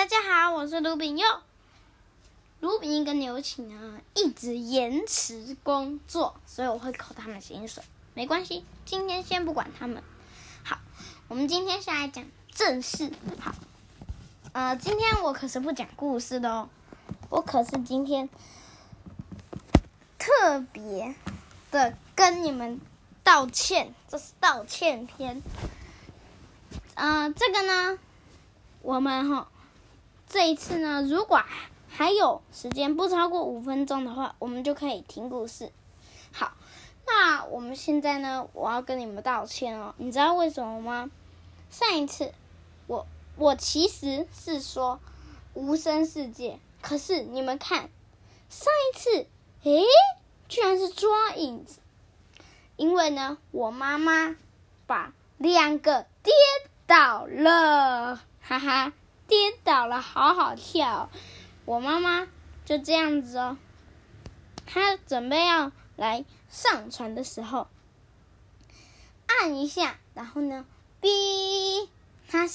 [0.00, 1.26] 大家好，我是卢炳佑。
[2.60, 7.84] 卢炳跟刘启呢一直延迟工作，所以我会扣他们薪水，
[8.14, 8.64] 没关系。
[8.86, 10.02] 今天先不管他们。
[10.64, 10.78] 好，
[11.28, 13.12] 我们今天先来讲正事。
[13.40, 13.54] 好，
[14.52, 16.70] 呃，今天我可是不讲故事的哦，
[17.28, 18.30] 我可是今天
[20.18, 21.14] 特别
[21.70, 22.80] 的跟你们
[23.22, 25.42] 道歉，这是道歉篇。
[26.94, 27.98] 呃，这个呢，
[28.80, 29.46] 我们哈。
[30.32, 31.42] 这一次呢，如果
[31.88, 35.72] 还有时间不超过五分钟的话，我们就可以听故事。
[36.30, 36.52] 好，
[37.04, 39.92] 那我们现在呢，我要跟你们道歉哦。
[39.98, 41.10] 你知道为什么吗？
[41.68, 42.32] 上一次
[42.86, 45.00] 我我其实是说
[45.54, 47.90] 无声世界，可是你们看，
[48.48, 49.26] 上一次
[49.64, 49.82] 诶，
[50.48, 51.80] 居然是抓影子，
[52.76, 54.36] 因为呢，我妈妈
[54.86, 56.32] 把两个跌
[56.86, 58.92] 倒了，哈哈。
[59.30, 61.08] 跌倒了，好好跳。
[61.64, 62.26] 我妈妈
[62.64, 63.56] 就这样子哦，
[64.66, 67.68] 她准备要来上传的时候，
[69.28, 70.66] 按一下，然后呢，
[71.00, 71.88] 哔，
[72.28, 72.48] 她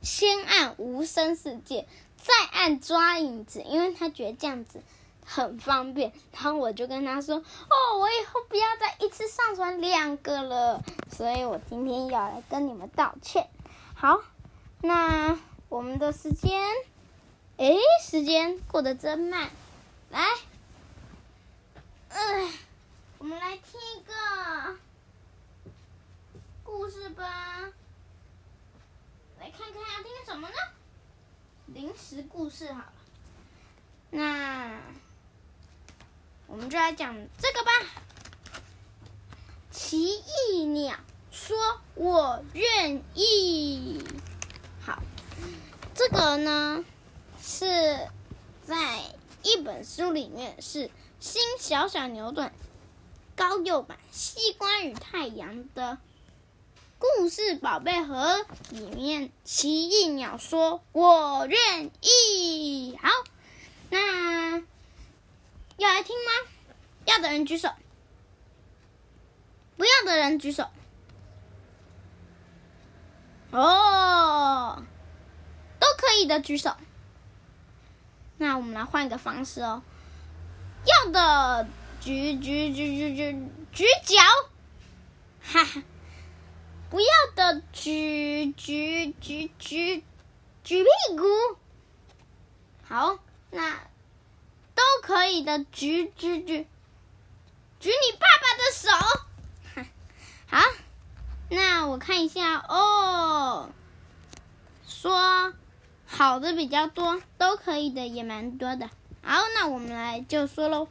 [0.00, 4.82] 先按无声世界，再按抓影子，因为她觉得这样子
[5.26, 6.14] 很方便。
[6.32, 10.82] 然后我就跟她说：“哦，我以后不要再一次上传两个了。”
[11.14, 13.50] 所以我今天要来跟你们道歉。
[13.94, 14.22] 好，
[14.80, 15.38] 那。
[15.72, 16.60] 我们的时间，
[17.56, 19.48] 哎，时间过得真慢。
[20.10, 20.22] 来，
[22.10, 22.52] 嗯、
[23.16, 24.76] 我们来听一个
[26.62, 27.72] 故事吧。
[29.40, 30.54] 来看看要听什么呢？
[31.68, 32.92] 临时故事好了。
[34.10, 34.78] 那
[36.48, 37.70] 我们就来讲这个吧。
[39.70, 40.98] 奇异鸟
[41.30, 41.56] 说
[41.96, 44.04] ：“我愿意。”
[45.94, 46.84] 这个呢，
[47.42, 48.08] 是
[48.64, 49.02] 在
[49.42, 50.88] 一本书里面，是
[51.20, 52.50] 《新小小牛顿
[53.36, 55.98] 高幼版西瓜与太阳》的
[56.98, 63.08] 故事宝贝盒里面，奇异鸟说：“我愿意。”好，
[63.90, 64.58] 那
[65.76, 66.32] 要来听吗？
[67.04, 67.68] 要的人举手，
[69.76, 70.68] 不要的人举手。
[73.50, 74.82] 哦。
[76.22, 76.76] 可以的举手。
[78.38, 79.82] 那我们来换一个方式哦。
[80.84, 81.68] 要的
[82.00, 84.20] 举举举举举举脚，
[85.42, 85.82] 哈哈。
[86.90, 90.04] 不要的举举举举
[90.62, 91.24] 举屁股。
[92.84, 93.18] 好，
[93.50, 93.80] 那
[94.76, 96.68] 都可以的举举举
[97.80, 98.88] 举你爸爸的手。
[100.46, 100.62] 好，
[101.50, 103.70] 那我看一下哦。
[104.86, 105.52] 说。
[106.14, 108.90] 好的比较多，都可以的也蛮多的。
[109.22, 110.86] 好，那我们来就说喽。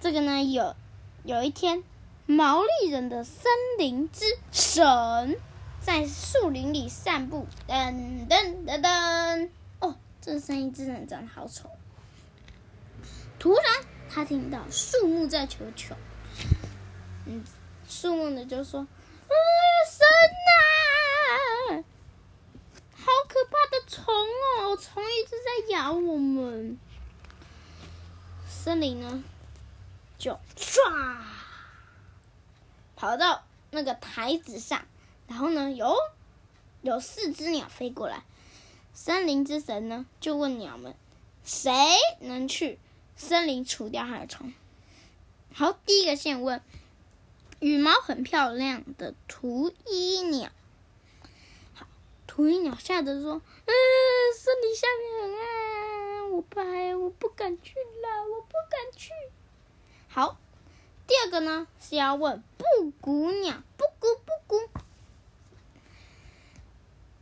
[0.00, 0.76] 这个呢，有
[1.24, 1.82] 有一天，
[2.24, 5.36] 毛利人的森林之神
[5.80, 9.50] 在树林里散步，噔噔噔噔。
[9.80, 11.68] 哦，这个森林之神长得好丑。
[13.40, 13.64] 突然，
[14.08, 15.96] 他听到树木在求求。
[17.26, 17.44] 嗯，
[17.88, 18.80] 树木呢就说
[19.26, 19.34] ：“啊，
[19.90, 20.06] 神
[21.74, 21.84] 呐！”
[23.04, 24.74] 好可怕虫哦！
[24.78, 26.78] 虫一直在咬我们。
[28.48, 29.22] 森林呢，
[30.16, 31.18] 就唰
[32.96, 34.86] 跑到那个台子上，
[35.28, 35.94] 然后呢，有
[36.80, 38.22] 有四只鸟飞过来。
[38.94, 40.94] 森林之神呢，就问鸟们：
[41.44, 41.70] 谁
[42.20, 42.78] 能去
[43.14, 44.54] 森林除掉它的虫？
[45.52, 46.62] 好，第一个先问
[47.60, 50.50] 羽毛很漂亮的秃衣鸟。
[52.34, 53.72] 秃鹰鸟吓得说：“嗯，
[54.34, 56.62] 森林下面很暗，我怕，
[56.96, 59.10] 我不敢去了，我不敢去。”
[60.08, 60.38] 好，
[61.06, 64.56] 第二个呢是要问布谷鸟，布谷布谷，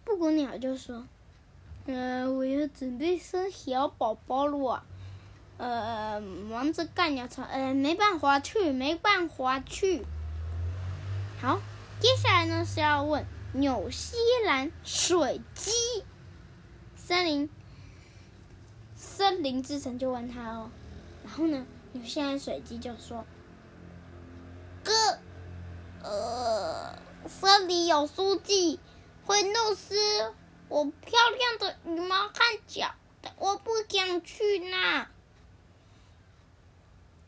[0.04, 1.09] 布谷鸟就说
[1.87, 4.84] ：“嗯、呃，我要准备生小宝宝了，
[5.57, 10.07] 呃，忙着干鸟巢，呃，没办法去，没办法去。”
[11.42, 11.60] 好，
[11.98, 13.27] 接下来呢是要问。
[13.52, 14.16] 纽西
[14.47, 15.72] 兰水鸡，
[16.94, 17.50] 森林
[18.94, 20.70] 森林之神就问他哦，
[21.24, 23.26] 然后呢，纽西兰水鸡就说
[24.84, 24.92] ：“哥，
[26.04, 26.97] 呃，
[27.28, 28.78] 森林有书记
[29.24, 30.32] 会弄湿
[30.68, 32.34] 我漂亮的羽毛和
[32.68, 32.94] 脚，
[33.36, 35.08] 我不想去那。”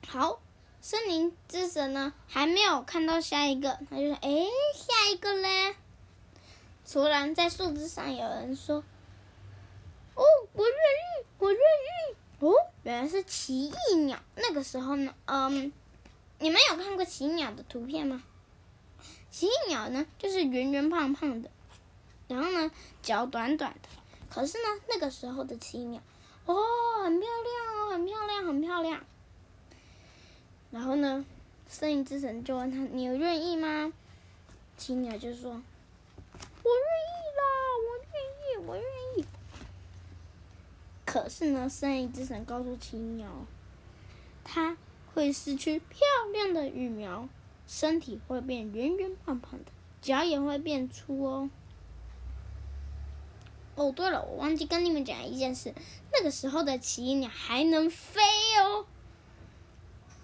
[0.06, 0.40] 好，
[0.80, 4.30] 森林之神呢还没有看到下一个，他就说：“哎，
[4.76, 5.74] 下一个嘞？”
[6.90, 8.84] 突然，在树枝上有人说
[10.14, 12.52] ：“哦，我愿意，我愿意。”哦，
[12.82, 14.18] 原来是奇异鸟。
[14.34, 15.72] 那个时候呢，嗯，
[16.38, 18.22] 你们有看过奇异鸟的图片吗？
[19.30, 21.48] 奇异鸟呢，就是圆圆胖胖的，
[22.28, 22.70] 然后呢，
[23.00, 23.88] 脚短短的。
[24.28, 26.02] 可是呢，那个时候的奇异鸟，
[26.46, 26.56] 哦，
[27.04, 29.04] 很漂亮哦，很漂亮，很漂亮。
[30.70, 31.24] 然后呢，
[31.68, 33.92] 森林之神就问他：“你愿意吗？”
[34.76, 35.62] 奇异鸟就说
[36.62, 37.42] ：“我愿意啦，
[37.88, 38.84] 我愿意，我愿
[39.18, 39.26] 意。”
[41.04, 43.28] 可是呢，森林之神告诉奇鸟，
[44.44, 44.76] 它
[45.14, 45.98] 会失去漂
[46.32, 47.28] 亮的羽毛。
[47.64, 49.70] 身体会变圆圆胖胖的，
[50.02, 51.48] 脚也会变粗哦。
[53.76, 55.72] 哦，对了，我忘记跟你们讲一件事，
[56.12, 58.20] 那个时候的奇异鸟还能飞
[58.60, 58.84] 哦。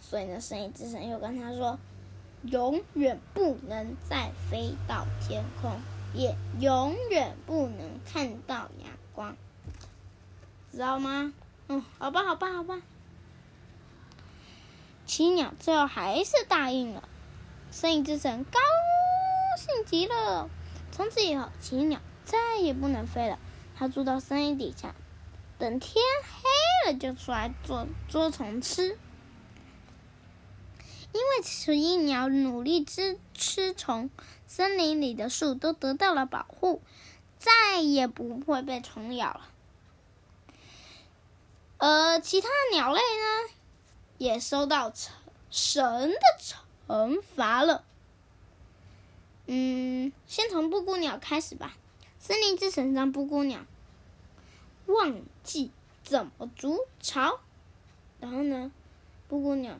[0.00, 1.78] 所以呢，森林之神又跟他说，
[2.42, 5.70] 永远不能再飞到天空，
[6.14, 9.36] 也永远不能看到阳光，
[10.72, 11.32] 知道吗？
[11.68, 12.80] 嗯，好吧，好吧，好吧。
[15.06, 17.08] 奇鸟最后还是答应了。
[17.70, 18.58] 森林之神高
[19.58, 20.48] 兴极了。
[20.90, 23.38] 从此以后，奇鸟再也不能飞了。
[23.76, 24.94] 它住到森林底下，
[25.58, 28.98] 等天黑了就出来捉捉虫吃。
[31.18, 34.08] 因为雌鹰鸟努力吃吃虫，
[34.46, 36.80] 森林里的树都得到了保护，
[37.38, 39.48] 再也不会被虫咬了。
[41.78, 43.52] 而其他鸟类呢，
[44.18, 44.92] 也收到
[45.50, 46.20] 神的。
[46.88, 47.84] 惩罚了。
[49.44, 51.76] 嗯，先从布谷鸟开始吧。
[52.18, 53.60] 森林之神让布谷鸟
[54.86, 55.70] 忘记
[56.02, 57.40] 怎么筑巢，
[58.20, 58.72] 然后呢，
[59.28, 59.78] 布谷鸟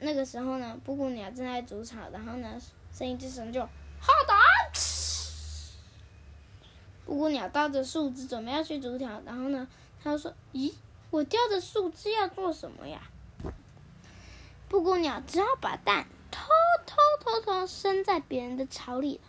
[0.00, 2.60] 那个时候呢，布谷鸟正在筑巢，然后呢，
[2.92, 4.38] 声音之神就好打。
[7.04, 9.66] 布谷鸟叼着树枝准备要去筑巢，然后呢，
[10.02, 10.72] 他就说：“咦，
[11.10, 13.02] 我叼着树枝要做什么呀？”
[14.68, 16.48] 布谷鸟只好把蛋偷
[16.86, 19.22] 偷偷偷生在别人的巢里了。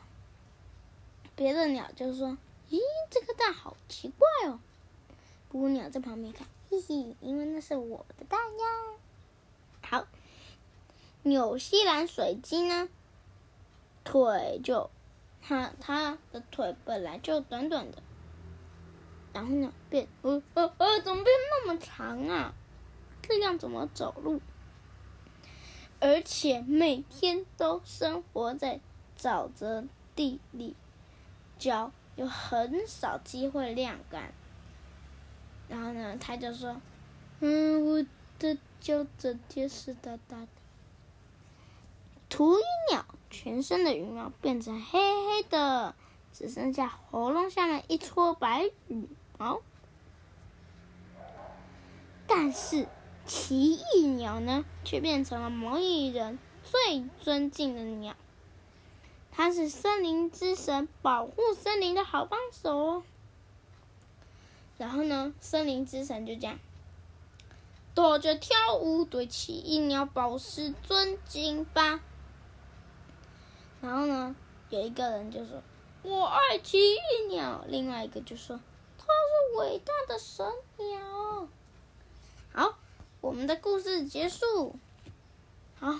[1.35, 2.37] 别的鸟就说
[2.69, 2.77] ：“咦，
[3.09, 4.59] 这个蛋好奇怪哦。”
[5.49, 9.00] 布谷鸟在旁边看，嘿嘿，因为那是我的蛋呀。
[11.23, 12.89] 纽西兰水鸡呢，
[14.03, 14.89] 腿就
[15.41, 18.01] 它它的腿本来就短短的，
[19.33, 22.53] 然后呢变呃呃呃，怎么变那么长啊？
[23.21, 24.41] 这样怎么走路？
[25.99, 28.79] 而且每天都生活在
[29.15, 29.85] 沼泽
[30.15, 30.75] 地里，
[31.59, 34.33] 脚有很少机会晾干。
[35.69, 36.81] 然后呢，他就说
[37.39, 38.03] ：“嗯，我
[38.39, 40.47] 的脚整天湿哒哒的。”
[42.31, 45.93] 秃鹰鸟全身的羽毛变成黑黑的，
[46.33, 49.07] 只剩下喉咙下面一撮白羽
[49.37, 49.61] 毛。
[52.25, 52.87] 但是。
[53.23, 58.15] 奇异鸟呢，却变成了某一人最尊敬的鸟。
[59.31, 63.03] 它是森林之神保护森林的好帮手哦。
[64.79, 66.59] 然后呢，森林之神就这样
[67.93, 72.01] 躲着跳舞，对奇异鸟表示尊敬吧。
[73.81, 74.35] 然后呢，
[74.69, 75.61] 有一个人就说
[76.03, 78.59] ：“我爱奇异鸟。”另外一个就说
[78.97, 80.45] ：“它是伟大的神
[80.77, 81.47] 鸟。”
[82.53, 82.77] 好。
[83.21, 84.75] 我们的故事结束。
[85.79, 85.99] 好，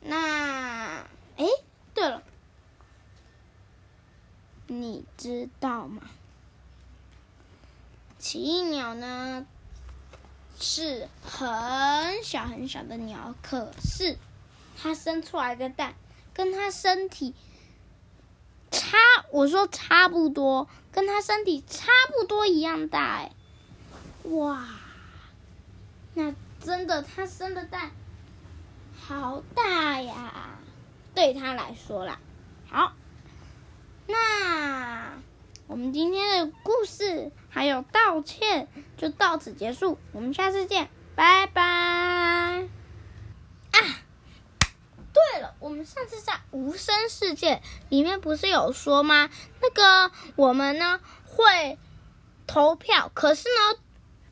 [0.00, 0.98] 那
[1.38, 1.46] 哎，
[1.94, 2.22] 对了，
[4.66, 6.02] 你知道吗？
[8.18, 9.46] 奇异鸟呢，
[10.58, 14.18] 是很小很小的鸟，可是
[14.80, 15.94] 它生出来的蛋
[16.32, 17.34] 跟它身体
[18.70, 18.96] 差，
[19.30, 23.32] 我说差不多，跟它身体差不多一样大，哎。
[24.24, 24.66] 哇，
[26.14, 27.90] 那真的，它生的蛋
[28.98, 30.58] 好大呀！
[31.14, 32.20] 对他来说啦，
[32.68, 32.92] 好，
[34.06, 35.18] 那
[35.66, 41.62] 我们今天的故事还有道歉就到此结束，我们下次见，拜拜。
[41.62, 42.68] 啊，
[45.12, 49.30] 对了，我上次在无声世界里面不是有说吗？
[49.60, 51.78] 那个我们呢会
[52.46, 53.80] 投票，可是呢。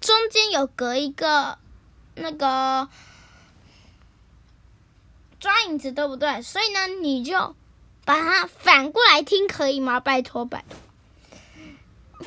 [0.01, 1.59] 中间有隔一个
[2.15, 2.89] 那个
[5.41, 6.41] 抓影子，对不对？
[6.41, 7.57] 所以呢，你就
[8.05, 9.99] 把它反过来听，可以吗？
[9.99, 10.79] 拜托，拜托。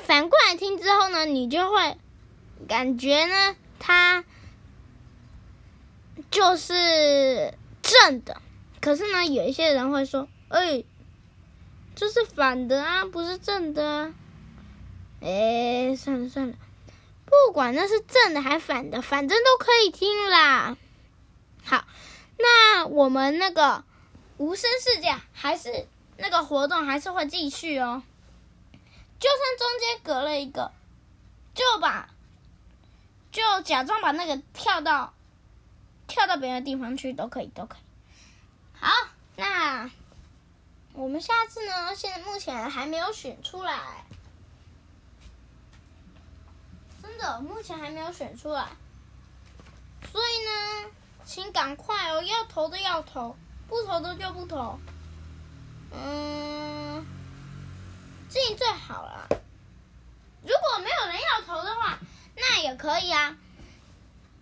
[0.03, 1.97] 反过来听之后呢，你就会
[2.67, 4.25] 感觉呢，它
[6.29, 8.41] 就是正的。
[8.81, 10.83] 可是呢，有一些人会说：“哎，
[11.95, 14.13] 这是反的啊，不是正的啊。”
[15.21, 16.55] 哎，算了算了，
[17.25, 20.75] 不管那是正的还反的，反正都可以听啦。
[21.63, 21.85] 好，
[22.39, 23.83] 那我们那个
[24.37, 28.01] 无声世界还是那个活动还是会继续哦。
[29.19, 30.71] 就算中间隔了一个，
[31.53, 32.09] 就把
[33.31, 35.13] 就假装把那个跳到
[36.07, 37.81] 跳到别的地方去都可以，都可以。
[38.81, 39.07] 好，
[39.37, 39.89] 那。
[40.93, 41.95] 我们下次呢？
[41.95, 43.79] 现在目前还没有选出来，
[47.01, 48.67] 真的，目前还没有选出来。
[50.11, 50.91] 所以呢，
[51.23, 53.37] 请赶快哦，要投的要投，
[53.69, 54.77] 不投的就不投。
[55.93, 57.05] 嗯，
[58.29, 59.29] 这样最好了。
[60.41, 61.99] 如果没有人要投的话，
[62.35, 63.37] 那也可以啊。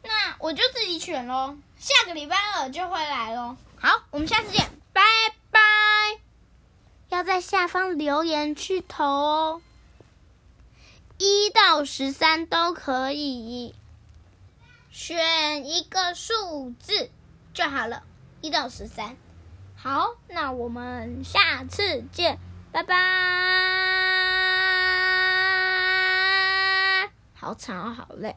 [0.02, 1.56] 那我就自己选喽。
[1.78, 3.56] 下个礼拜二就会来喽。
[3.82, 5.02] 好，我们下次见，拜
[5.52, 5.60] 拜。
[7.08, 9.62] 要在下方留言去投哦，
[11.18, 13.74] 一到十三都可以，
[14.92, 17.10] 选一个数字
[17.54, 18.04] 就好了，
[18.42, 19.16] 一到十三。
[19.78, 22.38] 好，那我们下次见，
[22.74, 22.96] 拜拜。
[27.34, 28.36] 好长，好累。